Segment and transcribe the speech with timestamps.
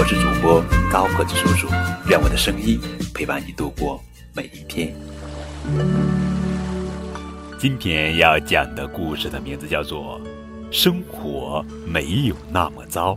[0.00, 1.68] 我是主播高个子叔叔，
[2.08, 2.80] 愿我的声音
[3.14, 4.02] 陪伴你度过
[4.34, 4.94] 每一天。
[7.58, 10.18] 今天要讲的故事的名字叫做
[10.70, 13.12] 《生活没有那么糟》，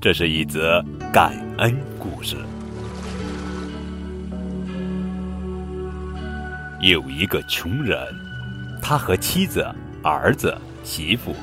[0.00, 0.80] 这是一则
[1.12, 2.36] 感恩故事。
[6.82, 7.98] 有一个穷人，
[8.80, 9.66] 他和妻子。
[10.04, 11.34] 儿子、媳妇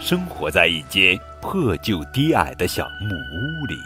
[0.00, 3.78] 生活在一间破旧低矮的小木屋里，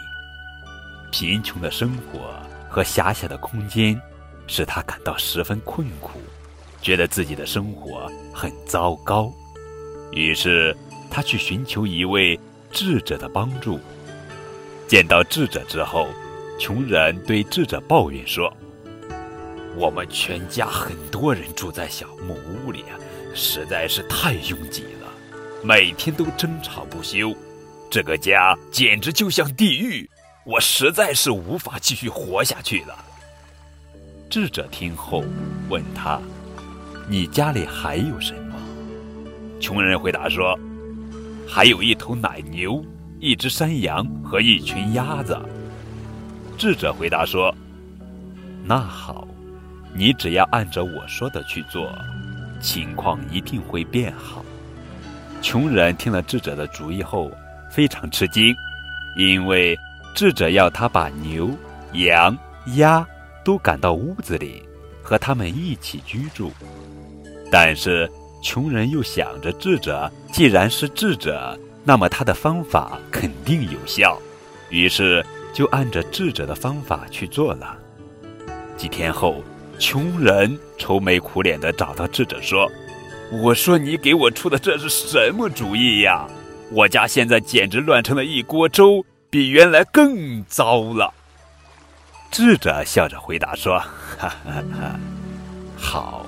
[1.11, 2.33] 贫穷的生活
[2.69, 4.01] 和狭小的空间
[4.47, 6.21] 使他感到十分困苦，
[6.81, 9.29] 觉得自己的生活很糟糕。
[10.13, 10.75] 于是
[11.11, 12.39] 他去寻求一位
[12.71, 13.77] 智者的帮助。
[14.87, 16.07] 见到智者之后，
[16.57, 18.51] 穷人对智者抱怨说
[19.75, 22.95] ：“我们全家很多人住在小木屋里啊。”
[23.37, 25.04] 实在是太拥挤了，
[25.67, 27.35] 每天都争吵不休，
[27.89, 30.07] 这个家简直就像地狱，
[30.45, 32.95] 我实在是无法继续活下去了。
[34.29, 35.23] 智者听后
[35.67, 36.21] 问他
[37.09, 38.55] ：“你家里还有什么？”
[39.59, 40.55] 穷人回答说
[41.49, 42.85] ：“还有一头奶牛，
[43.19, 45.35] 一只山羊和一群鸭子。”
[46.59, 47.51] 智者回答说
[48.63, 49.27] ：“那好，
[49.95, 51.91] 你只要按照我说的去做。”
[52.61, 54.45] 情况一定会变好。
[55.45, 57.31] 穷人听了智者的主意后，
[57.69, 58.51] 非常吃惊，
[59.15, 59.77] 因为
[60.15, 61.51] 智者要他把牛、
[61.93, 62.35] 羊、
[62.77, 63.05] 鸭
[63.43, 64.63] 都赶到屋子里，
[65.03, 66.51] 和他们一起居住。
[67.51, 68.09] 但是
[68.41, 74.19] 穷人又想着，智者既然是智者，那么他的方法肯定有效，
[74.71, 75.23] 于是
[75.53, 77.77] 就按着智者的方法去做了。
[78.75, 79.43] 几天后。
[79.77, 82.65] 穷人愁眉苦脸地找到智者说
[83.31, 86.27] ：“我说你给我出的这是什么主意呀？
[86.71, 91.13] 我家现在简直乱成了一锅粥，比原来更糟了。”
[92.31, 93.79] 智者笑着回答说
[94.17, 94.99] ：“哈哈哈，
[95.77, 96.25] 好，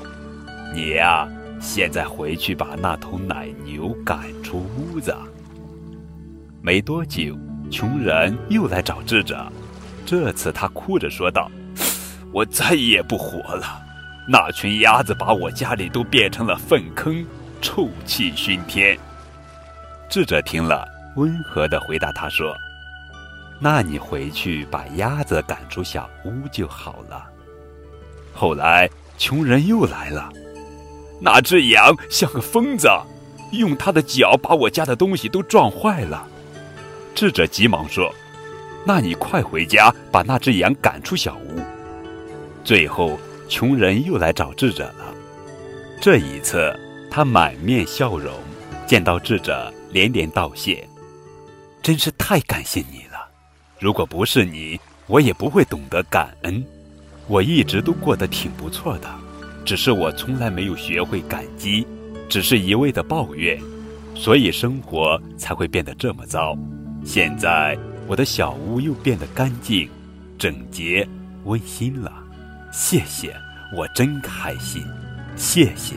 [0.73, 1.27] 你呀，
[1.59, 5.15] 现在回去把那头奶牛赶出屋子。”
[6.61, 7.37] 没多久，
[7.71, 9.51] 穷人又来找智者，
[10.05, 11.49] 这次他哭着说道。
[12.33, 13.81] 我再也不活了，
[14.29, 17.25] 那群鸭子把我家里都变成了粪坑，
[17.61, 18.97] 臭气熏天。
[20.09, 22.53] 智者听了，温和地回答他说
[23.59, 27.25] ：“那你回去把鸭子赶出小屋就好了。”
[28.35, 30.29] 后来，穷人又来了，
[31.21, 32.89] 那只羊像个疯子，
[33.53, 36.27] 用它的脚把我家的东西都撞坏了。
[37.15, 38.13] 智者急忙说
[38.85, 41.61] ：“那你快回家把那只羊赶出小屋。”
[42.63, 43.17] 最后，
[43.47, 45.13] 穷人又来找智者了。
[46.01, 46.77] 这一次，
[47.09, 48.33] 他满面笑容，
[48.85, 50.87] 见到智者连连道谢
[51.81, 53.27] ：“真是太感谢你了！
[53.79, 56.63] 如果不是你，我也不会懂得感恩。
[57.27, 59.09] 我一直都过得挺不错的，
[59.65, 61.85] 只是我从来没有学会感激，
[62.29, 63.59] 只是一味的抱怨，
[64.13, 66.55] 所以生活才会变得这么糟。
[67.03, 67.77] 现在，
[68.07, 69.89] 我的小屋又变得干净、
[70.37, 71.07] 整洁、
[71.45, 72.11] 温馨了。”
[72.79, 73.35] 谢谢，
[73.73, 74.85] 我真开心。
[75.35, 75.95] 谢谢，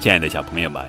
[0.00, 0.84] 亲爱的小朋友们，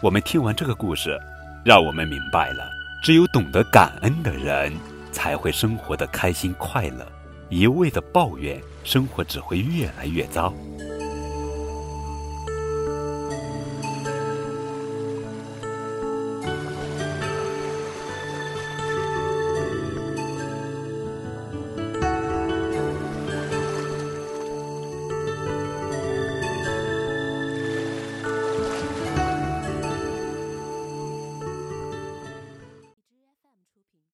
[0.00, 1.20] 我们听完这个故事，
[1.62, 2.66] 让我们明白了，
[3.02, 4.72] 只有懂得感恩的人，
[5.12, 7.06] 才会生活的开心快乐。
[7.50, 10.50] 一味的抱怨，生活只会越来越糟。